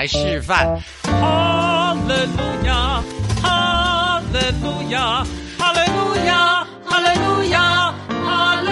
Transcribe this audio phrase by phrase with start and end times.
[0.00, 0.80] 来示范。
[1.02, 3.02] 哈利路亚，
[3.42, 5.22] 哈利路亚，
[5.58, 7.92] 哈利路亚，哈利路亚，
[8.24, 8.70] 哈利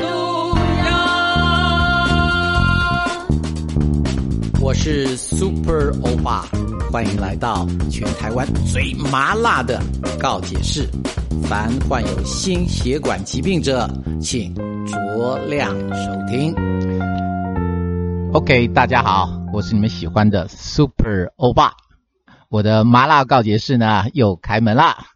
[0.00, 0.56] 路
[0.86, 0.88] 亚。
[4.62, 6.46] 我是 Super 欧巴，
[6.90, 9.78] 欢迎来到全台湾最麻辣的
[10.18, 10.88] 告解室。
[11.42, 13.86] 凡患有心血管疾病者，
[14.22, 14.54] 请
[14.86, 16.54] 酌量收听。
[18.32, 21.76] OK，大家好，我是你们喜欢的 Super 欧巴。
[22.50, 25.06] 我的麻辣告解室呢又开门啦。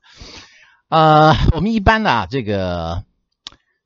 [0.88, 3.04] 呃，我们一般呢，这个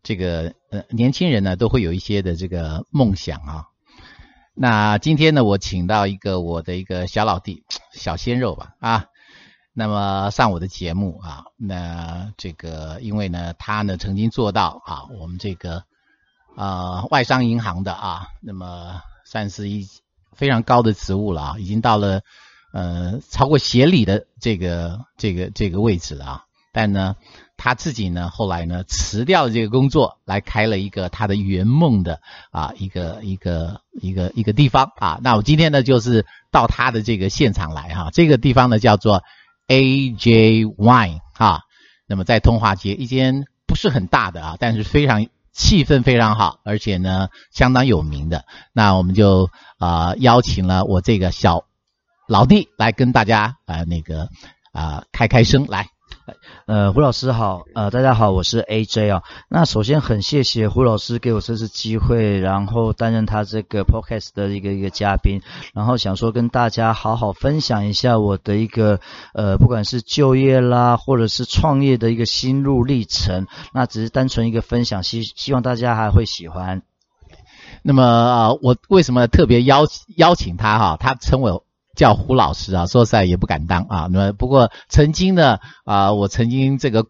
[0.05, 3.65] 这个呃年轻人呢都会有一些的这个梦想啊。
[4.55, 9.07] 那今天呢，我请到一个我的一个小老弟，小鲜肉吧啊。
[9.73, 15.83] 那么上我的节目啊，那这个因为呢，他呢曾经做到啊，我们这个
[16.55, 19.89] 啊外商银行的啊，那么算是一
[20.35, 22.21] 非常高的职务了啊，已经到了
[22.73, 26.43] 呃超过协理的这个这个这个位置了啊。
[26.73, 27.17] 但呢，
[27.57, 35.21] 他自己呢后来呢辞掉了这个工作，来开了一个他的圆梦的啊一个一个一个一个地方啊。
[35.23, 39.23] 那我今天呢就是到他的这个现场来哈，这个地方呢叫做。
[39.67, 40.67] A.J.
[40.67, 41.61] Wine 啊，
[42.07, 48.45] 那么在通化街一间不是很大的啊，但是非常气氛非常好，而且呢相当有名的。
[48.73, 51.65] 那我们就啊邀请了我这个小
[52.29, 54.29] 老弟来跟大家啊那个
[54.73, 55.94] 啊开开声来。
[56.67, 59.23] 呃，胡老师好，呃，大家好，我是 AJ 啊。
[59.51, 65.43] 那首先很谢谢胡老师给我这次机会，然后担任他这个 podcast 的一个一个嘉宾，
[65.75, 69.01] 然后想说跟大家好好分享一下我的一个
[69.35, 76.81] 呃，不管是就业啦，或者是创业的一个心路历程，那只是单纯一个分享，希希望大家还会喜欢。
[77.83, 80.97] 那么啊，我为什么特别邀邀请他哈？
[80.99, 81.53] 他称为。
[81.95, 84.09] 叫胡老师啊，说实在也不敢当啊。
[84.11, 87.07] 那么不过曾经呢啊，我曾经这个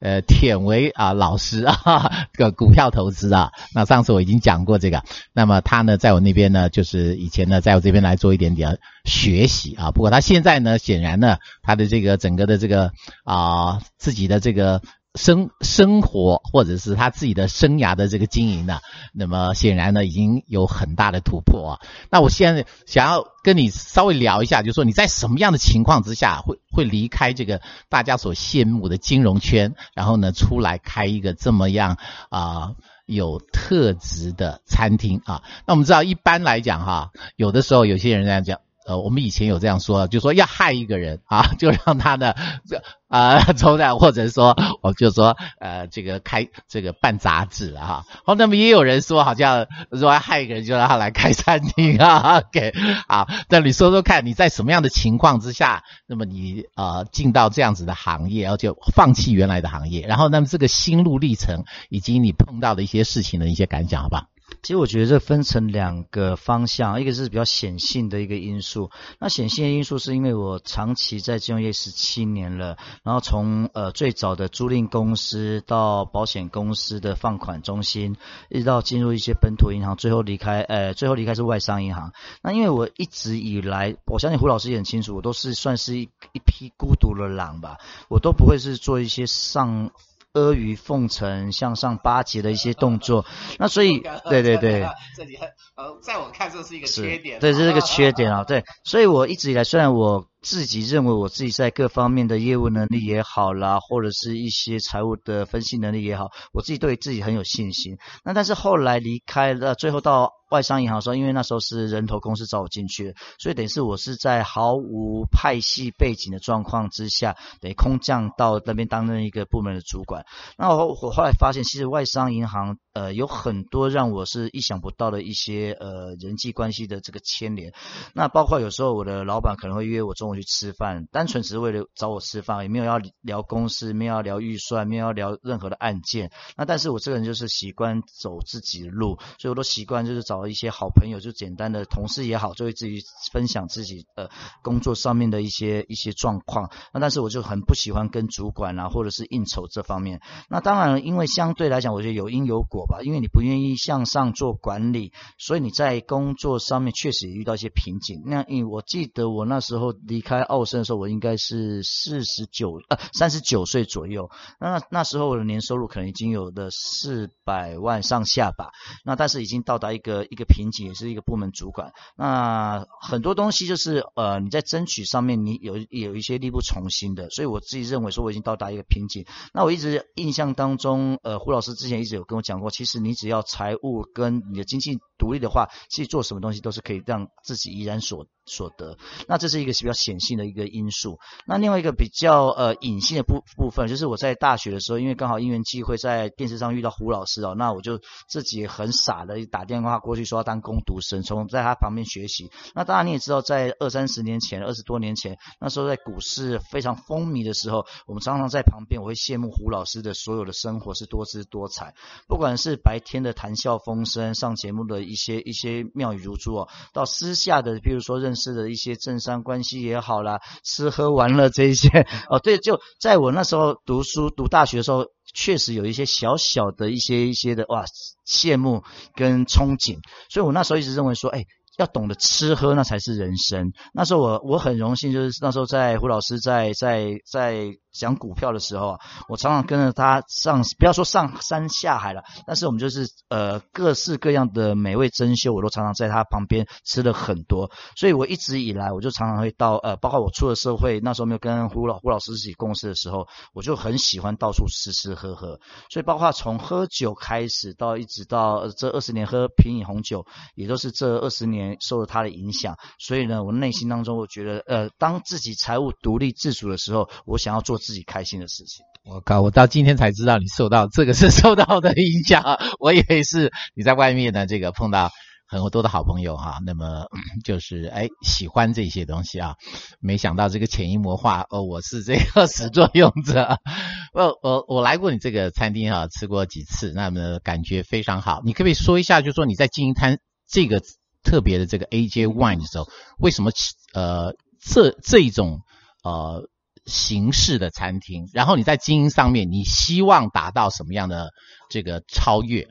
[0.00, 3.50] 呃舔为啊老师啊， 个股票投资啊。
[3.74, 5.02] 那上次我已经讲过这个。
[5.32, 9.90] 那么他呢，在我那边呢，就是以前呢，在我这边来做一点点学习啊。
[9.90, 12.92] 不过他现在呢，显然呢，他的这个整个的这个
[13.24, 14.82] 啊自己的这个。
[15.18, 18.78] 生生活或者是他自己的生涯的这个经营呢，
[19.12, 21.80] 那么显然呢已经有很大的突破啊。
[22.08, 31.98] 那我现在想要跟你稍微聊一下，就是说你在什么样的情况之下会会离开这个大家所羡慕的金融圈，然后呢出来开一个这么样
[32.30, 35.42] 啊有特质的餐厅啊？
[35.66, 38.60] 那我们知道一般来讲哈，有的时候有些人这样讲。
[38.88, 42.34] 呃，我们以前有这样说，就说要害一个人啊，就让他呢，
[42.66, 52.72] 这啊，抽的，或者说，我就说，呃，这个开这个办杂志啊，好，那么也有人说，好像说要害一个人，就让他来开餐厅啊，给
[53.06, 64.28] 啊，那你说说看，你在什么样的情况之下，那么你呃进到这样子的行业，然后就放弃原来的行业，然后那么这个心路历程，以及你碰到的一些事情的一些感想，好不好？
[64.62, 68.90] 其实我觉得这分成两个方向，一个是比较显性的一个因素。
[69.18, 78.16] 那显性的因素是因为我长期在金融业十七年了，然后从呃最早的租赁公司到保险公司的放款中心，
[78.50, 82.12] 一直到进入一些本土银行，最后离开呃最后离开是外商银行。
[82.42, 87.78] 那因为我一直以来，我相信胡老师也很清楚，我都是算是一一匹孤独的狼吧，
[88.08, 89.90] 我都不会是做一些上。
[90.38, 93.24] 阿谀奉承、向上巴结的一些动作，
[93.58, 95.36] 那所以，对对对， 这里
[95.76, 100.26] 呃，在我看这是一个缺点，对，这是个缺点啊， 对，所以我一直以来，虽然我。
[100.40, 107.96] 自己认为我自己在各方面的业务能力也好啦，或者是一些财务的分析能力也好，我自己对自己很有信心。
[108.24, 120.24] 那但是后来离开了，最后到外商银行的时候，因为那时候是人头公司找我进去，所以等于是我是在毫无派系背景的状况之下，等于空降到那边担任一个部门的主管。
[120.56, 127.72] 那我我后来发现，其实外商银行呃有很多让我是意想不到的一些呃人际关系的这个牵连。
[128.14, 130.27] 那包括有时候我的老板可能会约我中。
[130.28, 136.30] 我去吃饭，单纯只是为了找我吃饭，也没有要聊公司，没有要聊预算，没有要聊任何的案件。
[136.56, 143.00] 那但是我这个人就是习惯走自己的路，所以我都习惯就是找一些好朋友，就简单的同事也好，就会自己
[143.32, 144.28] 分享自己呃
[144.62, 146.70] 工作上面的一些一些状况。
[146.92, 150.20] 那但是我就很不喜欢跟主管啊，或者是应酬这方面。
[150.50, 152.98] 那当然，因为相对来讲，我觉得有因有果吧。
[153.02, 158.22] 因为你不愿意向上做管理，所以你在工作上面确实也遇到一些瓶颈。
[158.26, 164.28] 那因为我记得我那时候离离开奥森的时候，我应该是四十九呃三十九岁左右。
[164.58, 168.70] 那那时候我的年收入可能已经有的四百万上下吧。
[169.04, 171.92] 那但是已经到达一个一个瓶颈，也是一个部门主管。
[172.16, 179.24] 那很多东西就是呃你在争取上面你有有一些力不从心的，所以我自己认为说我已经到达一个瓶颈。
[179.54, 188.26] 那我一直印象当中，呃胡老师之前一直有跟我讲过，其实你只要财务跟你的经济独立的话，其实做什么东西都是可以让自己怡然所。
[188.50, 191.18] 所得，那这是一个比较显性的一个因素。
[191.46, 202.50] 那另外一个比较呃隐性的部部分，就是我在大学的时候，因为刚好因缘际会在电视上遇到胡老师哦，那我就自己很傻的打电话过去说要当攻读生，从在他旁边学习。
[202.74, 211.92] 那当然你也知道，在二三十年前，二十多年前，那时候在股市非常风靡的时候，我们常常在旁边，我会羡慕胡老师的所有的生活是多姿多彩，
[212.26, 218.38] 不管是白天的谈笑风生，上节目的一些一些妙语如珠哦，到私下的，比如说认。
[218.38, 227.84] 识的一些政商关系也好啦，吃喝玩乐这一些哦，对，就在我那时候读书读大学的时候，确实有一些小小的一些一些的哇
[228.24, 228.84] 羡慕
[229.16, 229.98] 跟憧憬，
[230.30, 231.44] 所以我那时候一直认为说，哎。
[231.78, 233.72] 要懂得吃喝，那才是人生。
[233.94, 238.98] 那时候我我很荣幸，就是那时候在胡老师在在在讲股票的时候啊，
[239.28, 247.70] 我常常跟着他上，不要说上山下海了，但是我们就是呃各式各样的美味珍馐，我都常常在他旁边吃了很多。
[247.96, 255.60] 所以我一直以来，我就常常会到呃，包括我出了社会，那时候没有跟胡老胡老师一起共事的时候，我就很喜欢到处吃吃喝喝。
[255.90, 260.26] 所以包括从喝酒开始，到一直到这二十年喝品饮红酒，
[260.56, 261.67] 也都是这二十年。
[261.80, 268.84] 受了他的影响，所以呢，我内心当中我觉得，呃，当自己财务独立自主的时候，我想要做自己开心的事情。
[269.04, 272.44] 我靠，我到今天才知道你受到这个是受到的影响，
[272.78, 275.10] 我以为是你在外面呢，这个碰到
[275.46, 277.06] 很多的好朋友哈，那么
[277.42, 279.54] 就是哎喜欢这些东西啊，
[279.98, 283.56] 没想到这个潜移默化哦，我是这个始作俑者。
[284.12, 288.42] 我我我来过你这个餐厅哈，吃过几次，那么感觉非常好。
[288.44, 290.82] 你可不可以说一下，就说你在经营摊这个？
[291.22, 292.86] 特别的这个 AJ Wine 的时候，
[293.18, 293.50] 为什么
[293.92, 295.60] 呃这这一种
[296.02, 296.48] 呃
[296.86, 298.28] 形式的餐厅？
[298.32, 301.30] 然后你在经营上面，你希望达到什么样的
[301.70, 302.68] 这个超越？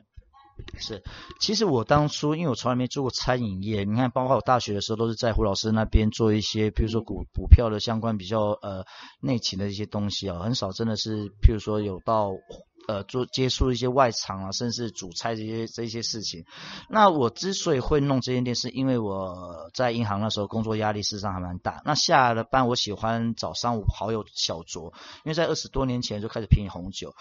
[0.76, 1.02] 是，
[1.40, 8.84] 其实我当初因为我从来没做过餐饮业，你看，包括我大学的时候都是在胡老师那边做一些，比如说股股票的相关比较呃
[9.20, 12.30] 内勤的一些东西啊，很少真的是，譬如说有到。
[12.88, 16.46] 呃，做接触一些外场啊，甚至主菜这些这些事情。
[16.88, 21.82] 那我之所以会弄这间店，是因为我在银行那时候工作压力事实上还蛮大。
[21.84, 24.86] 那下了班，我喜欢找商务好友小酌，
[25.24, 27.12] 因为在二十多年前就开始品红酒，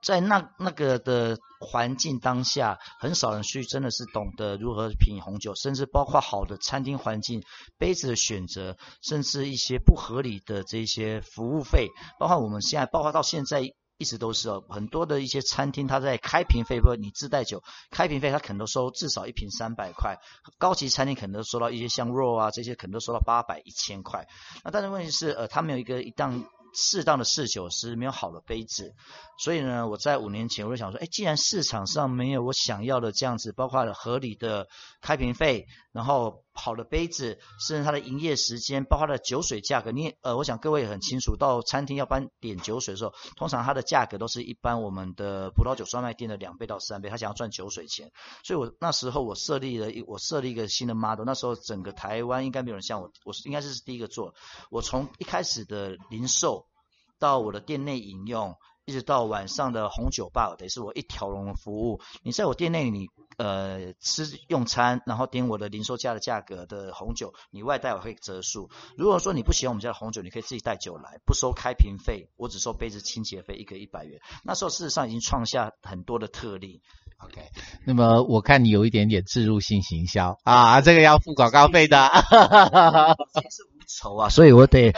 [0.00, 7.42] 在那那个的环境当下，很少人去真的是懂得如何品红酒，甚至包括好的餐厅环境、
[7.78, 11.88] 杯子的选择，甚至一些不合理的这些服务费，
[12.20, 13.64] 包括我们现在，包括到现在。
[14.00, 20.16] 一直都是哦，很多的一些餐厅，它在开瓶费，不，你自带酒开瓶费，它可能都收至少一瓶三百块。
[20.58, 24.26] 高级餐厅可能都收到一些像肉啊这些，可能都收到八百一千块。
[24.64, 26.42] 那但是问题是，呃，它没有一个一档
[26.72, 28.94] 适当的试酒师，没有好的杯子。
[29.38, 34.66] 所以呢，我在五年前我就想说，哎，既然市场上没有我想要的这样子，包括合理的
[35.02, 48.12] 开瓶费，然后好的杯子，甚至它的营业时间，包括它的酒水价格，你呃，我想各位也很清楚，到餐厅要搬点酒水的时候，通常它的价格都是一般我们的葡萄酒专卖店的两倍到三倍，他想要赚酒水钱。
[48.44, 54.34] 所以我那时候我设立了一，我设立一个新的 model，那时候整个台湾应该没有人像我，我是应该是第一个做。
[54.70, 56.66] 我从一开始的零售
[57.18, 58.54] 到我的店内饮用。
[58.90, 62.00] 一直到晚上的红酒吧，得是我一条龙的服务。
[62.24, 63.06] 你在我店内，你
[63.38, 68.68] 呃吃用餐，然后点我的零售价的价格的红酒，你外带我会折数。
[68.96, 74.20] 如果说你不喜欢我们家的红酒，你可以自己带酒来，不收开瓶费，我只收杯子清洁费，一个一百元。
[74.42, 76.82] 那时候事实上已经创下很多的特例。
[77.18, 77.48] OK，
[77.86, 81.96] 那么我看你有一点点自入性行销啊，这个要付广告费的。
[83.98, 84.92] 愁啊，所以我得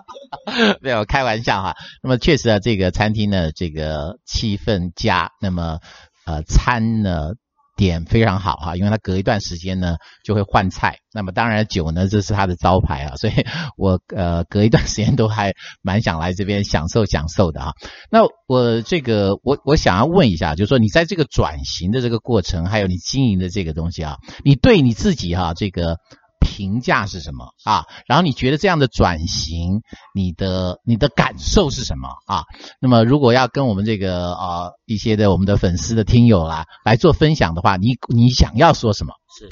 [0.80, 1.74] 没有开玩笑哈。
[2.02, 5.78] 那么确实啊，这个餐厅呢，这个气氛佳，那么
[6.26, 7.30] 呃餐呢
[7.76, 10.98] 点非常好哈，因为它隔一段时间呢就会换菜。
[11.12, 13.32] 那么当然酒呢，这是它的招牌啊，所以
[13.76, 17.72] 我呃隔一段时间都还蛮想来这边享受享受的哈。
[18.10, 25.96] 那我这个我我想要问一下，就是说你在这个转型的这个过程，还有你经营的这个东西啊，你对你自己哈这个。
[26.40, 27.84] 评价是什么啊？
[28.06, 29.82] 然后你觉得这样的转型，
[30.14, 32.44] 你的你的感受是什么啊？
[32.80, 39.14] 那么如果要跟我们这个啊一些的我们的粉丝的听友啊来做分享的话，你你想要说什么？
[39.38, 39.48] 是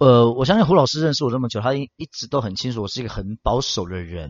[0.00, 4.28] 呃，我相信胡老师认识我这么久，他一一直都很清楚我是一个很保守的人。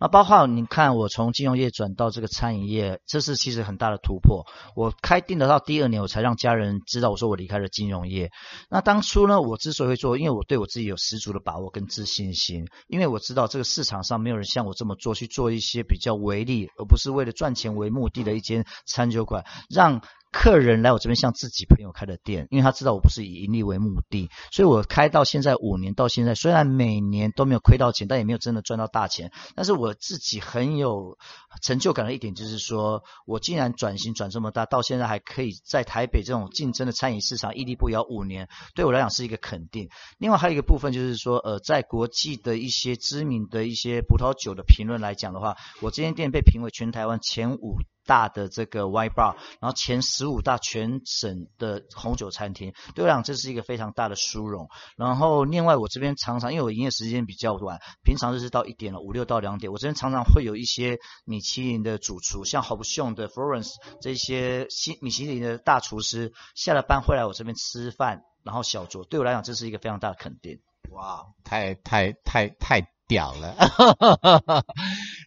[0.00, 4.46] 那包括你看，我从金融业转到这个餐饮业，这是其实很大的突破。
[4.74, 8.30] 我开店的到第二年，我才让家人知道我说我离开了金融业。
[8.70, 20.00] 那当初呢，我之所以会做，因为我对我自己有十足的把握跟自信心，因为我知道这个市场上没有人像我这么做，去做一些比较唯利，而不是为了赚钱为目的的一间餐酒馆，让。
[20.32, 29.30] 客人来我这边像自己朋友开的店，因为他知道我不是以盈利为目的，所以我开到现在五年到现在，虽然每年都没有亏到钱，但也没有真的赚到大钱。
[29.54, 31.18] 但是我自己很有
[31.60, 39.90] 成就感的一点就是说，我竟然转型转这么大，到现在还可以在台北这种竞争的餐饮市场屹立不摇五年，对我来讲是一个肯定。
[40.16, 47.76] 另外还有一个部分就是说，呃，在国际的一些知名的一些葡萄酒的评论来讲的话，我这间店被评为全台湾前五。
[48.04, 54.68] 大的这个 Y bar，然后前十五大全省的红酒餐厅，对我讲这是一个非常大的殊荣。
[54.96, 70.60] 然后另外我这边常常因为我营业时间比较晚，平常就是到一点了，五六到两点，我这边常常会有一些米其林的主厨，像好不凶的 Florence 这些西米其林的大厨师下了班会来我这边吃饭，然后小酌，对我来讲这是一个非常大的肯定。
[70.90, 72.86] 哇，太太太太。
[73.08, 73.54] 屌了，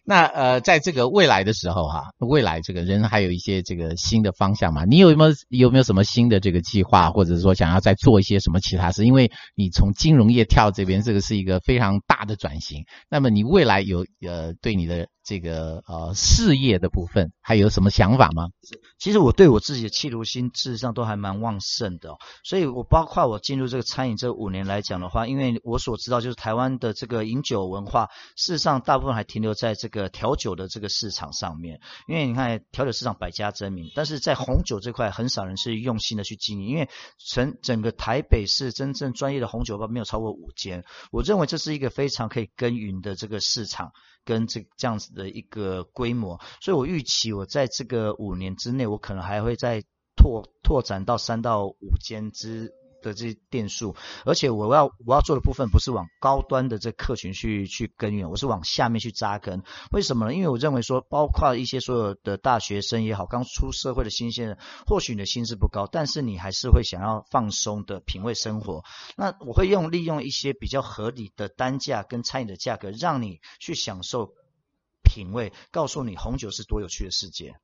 [0.08, 4.84] 那呃，在这个未来的时候哈，未来这个人还有一些这个新的方向嘛？
[4.84, 9.04] 你有没有有没有什么新的这个计划，或者说想要再做一些什么其他事？
[9.04, 12.84] 因为你从金融业跳这边，这个是一个非常大的转型。
[13.10, 18.48] 那么你未来有呃对你的这个呃事业的部分还有什么想法吗？
[18.98, 27.66] 其实我对我自己的企图心事实上都还蛮旺盛的，所以我包括我进入这个餐饮这五年来讲的话，因为我所知道就是台湾的这个饮酒。
[27.66, 43.90] 文化事实上大部分还停留在这个调酒的这个市场上面，因为你看调酒市场百家争鸣，但是在红酒这块很少人是用心的去经营，因为整整个台北市真正专业的红酒吧没有超过五间，我认为这是一个非常可以耕耘的这个市场
[44.24, 49.82] 跟这这样子的一个规模，所以我预期我在这个五年之内，我可能还会再
[50.14, 52.72] 拓拓展到三到五间之。
[53.02, 53.94] 的这些店数，
[54.24, 59.62] 而且我要我要做的部分不是往高端的这客群去去根源，我是往下面去扎根。
[59.92, 60.34] 为什么呢？
[60.34, 64.58] 因为我认为说，包括一些所有的大学生也好，刚出社会的新鲜人，
[64.88, 68.82] 或许你的薪资不高，但是你还是会想要放松的品味生活。
[69.16, 74.32] 那我会用利用一些比较合理的单价跟餐饮的价格，让你去享受
[75.16, 77.54] 品味，告诉你红酒是多有趣的世界。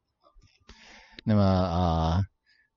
[1.25, 2.23] 那么呃，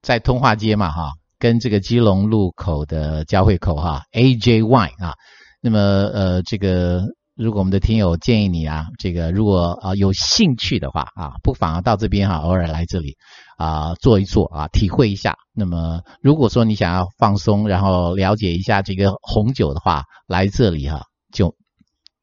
[0.01, 1.13] 在通化街嘛，哈。
[1.37, 5.13] 跟这个基隆路口的交汇口哈，AJY 啊，
[5.61, 7.03] 那么呃这个
[7.35, 13.17] 如果我们的听友建议你啊，这个如果啊有兴趣的话啊，不妨到这边哈，偶尔来这里
[13.57, 15.35] 啊坐一坐啊，体会一下。
[15.53, 21.03] 那么如果说你想要放松，然后了解一下这个红酒的话，来这里哈
[21.33, 21.53] 就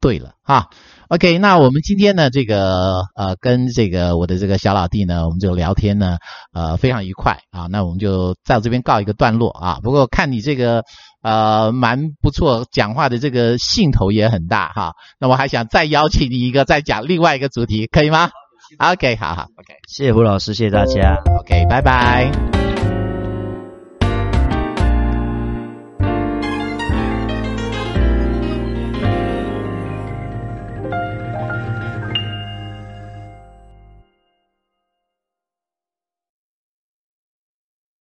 [0.02, 0.66] 对了哈。
[1.08, 6.16] OK，那我们今天呢，这个呃，跟这个我的这个小老弟呢，我们就聊天呢，
[6.52, 7.68] 呃，非常愉快啊。
[7.70, 9.78] 那我们就在这边告一个段落啊。
[9.82, 10.84] 不过看你这个
[11.22, 14.92] 呃蛮不错，讲话的这个兴头也很大哈。
[15.20, 18.30] 那我还想再邀请你一个，再讲另外一个主题，可以吗
[18.78, 22.91] ？OK，好好，OK，谢谢胡老师，谢谢大家，OK，拜拜。